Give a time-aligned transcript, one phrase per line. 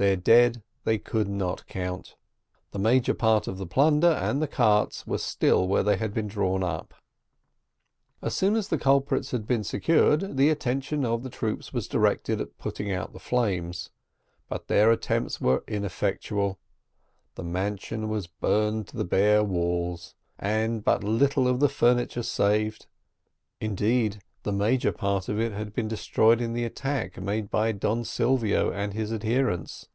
[0.00, 2.16] Their dead they could not count.
[2.70, 6.26] The major part of the plunder and the carts were still where they had been
[6.26, 6.94] drawn up.
[8.22, 12.38] As soon as the culprits had been secured, the attention of the troops was directed
[12.38, 13.90] to putting out the flames,
[14.48, 16.58] but their attempts were ineffectual;
[17.34, 22.86] the mansion was burned to the bare walls, and but little of the furniture saved;
[23.60, 28.04] indeed, the major part of it had been destroyed in the attack made by Don
[28.06, 29.88] Silvio and his adherents.